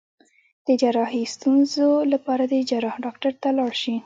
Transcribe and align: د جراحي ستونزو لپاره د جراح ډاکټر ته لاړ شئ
د 0.67 0.67
جراحي 0.81 1.23
ستونزو 1.35 1.87
لپاره 2.13 2.43
د 2.53 2.53
جراح 2.69 2.95
ډاکټر 3.05 3.33
ته 3.41 3.49
لاړ 3.57 3.71
شئ 3.81 3.95